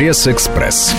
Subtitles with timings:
[0.00, 0.94] Пресс-экспресс.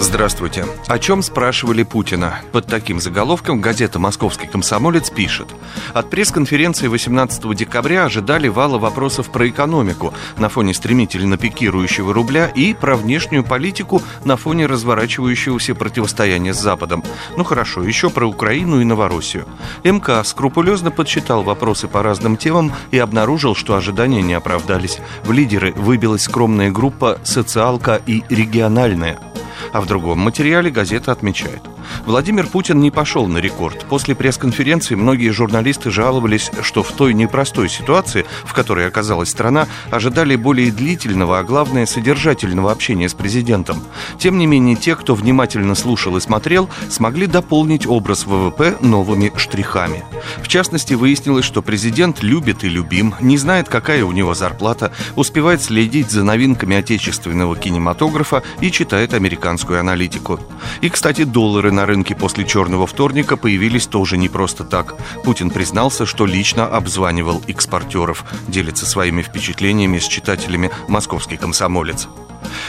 [0.00, 0.64] Здравствуйте.
[0.86, 2.40] О чем спрашивали Путина?
[2.52, 5.48] Под таким заголовком газета «Московский комсомолец» пишет.
[5.92, 12.72] От пресс-конференции 18 декабря ожидали вала вопросов про экономику на фоне стремительно пикирующего рубля и
[12.72, 17.04] про внешнюю политику на фоне разворачивающегося противостояния с Западом.
[17.36, 19.46] Ну хорошо, еще про Украину и Новороссию.
[19.84, 24.98] МК скрупулезно подсчитал вопросы по разным темам и обнаружил, что ожидания не оправдались.
[25.24, 29.35] В лидеры выбилась скромная группа «Социалка» и «Региональная» региональные.
[29.72, 31.62] А в другом материале газета отмечает.
[32.04, 33.84] Владимир Путин не пошел на рекорд.
[33.88, 40.36] После пресс-конференции многие журналисты жаловались, что в той непростой ситуации, в которой оказалась страна, ожидали
[40.36, 43.82] более длительного, а главное, содержательного общения с президентом.
[44.18, 50.04] Тем не менее, те, кто внимательно слушал и смотрел, смогли дополнить образ ВВП новыми штрихами.
[50.42, 55.62] В частности, выяснилось, что президент любит и любим, не знает, какая у него зарплата, успевает
[55.62, 59.14] следить за новинками отечественного кинематографа и читает
[59.56, 60.38] американскую аналитику.
[60.82, 64.94] И, кстати, доллары на рынке после черного вторника появились тоже не просто так.
[65.24, 72.08] Путин признался, что лично обзванивал экспортеров, делится своими впечатлениями с читателями «Московский комсомолец».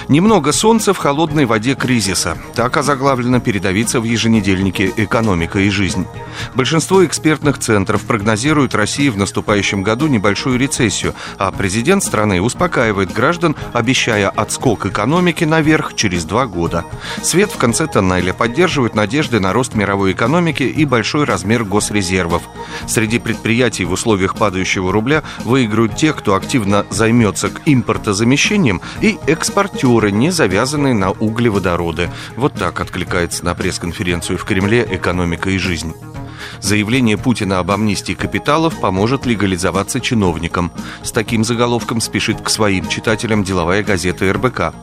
[0.07, 2.37] Немного солнца в холодной воде кризиса.
[2.55, 6.05] Так озаглавлена передовица в еженедельнике «Экономика и жизнь».
[6.55, 13.55] Большинство экспертных центров прогнозируют России в наступающем году небольшую рецессию, а президент страны успокаивает граждан,
[13.73, 16.85] обещая отскок экономики наверх через два года.
[17.21, 22.43] Свет в конце тоннеля поддерживает надежды на рост мировой экономики и большой размер госрезервов.
[22.87, 29.17] Среди предприятий в условиях падающего рубля выиграют те, кто активно займется импортозамещением и
[29.77, 32.09] экспортеры, не завязанные на углеводороды.
[32.35, 35.93] Вот так откликается на пресс-конференцию в Кремле «Экономика и жизнь».
[36.59, 40.71] Заявление Путина об амнистии капиталов поможет легализоваться чиновникам.
[41.03, 44.73] С таким заголовком спешит к своим читателям деловая газета РБК.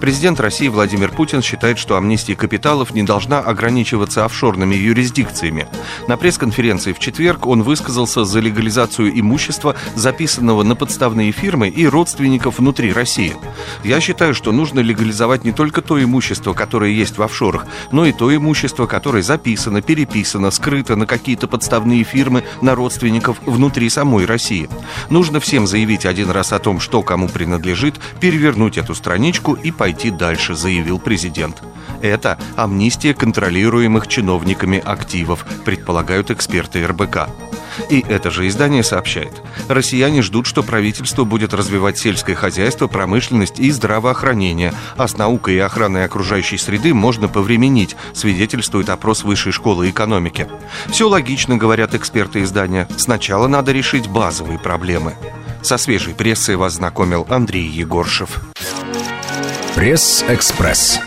[0.00, 5.66] Президент России Владимир Путин считает, что амнистия капиталов не должна ограничиваться офшорными юрисдикциями.
[6.06, 12.58] На пресс-конференции в четверг он высказался за легализацию имущества, записанного на подставные фирмы и родственников
[12.58, 13.36] внутри России.
[13.82, 18.12] Я считаю, что нужно легализовать не только то имущество, которое есть в офшорах, но и
[18.12, 24.68] то имущество, которое записано, переписано, скрыто на какие-то подставные фирмы, на родственников внутри самой России.
[25.10, 30.10] Нужно всем заявить один раз о том, что кому принадлежит, перевернуть эту страничку и пойти
[30.10, 31.62] дальше, заявил президент.
[32.02, 37.30] Это амнистия контролируемых чиновниками активов, предполагают эксперты РБК.
[37.88, 39.40] И это же издание сообщает.
[39.66, 45.58] Россияне ждут, что правительство будет развивать сельское хозяйство, промышленность и здравоохранение, а с наукой и
[45.58, 50.48] охраной окружающей среды можно повременить, свидетельствует опрос Высшей школы экономики.
[50.88, 52.86] Все логично, говорят эксперты издания.
[52.98, 55.14] Сначала надо решить базовые проблемы.
[55.62, 58.38] Со свежей прессой вас знакомил Андрей Егоршев.
[59.74, 61.00] Пресс-экспресс.